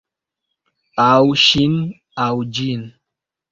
[1.03, 1.19] Aŭ...
[1.43, 1.77] ŝin,
[2.27, 2.85] aŭ ĝin.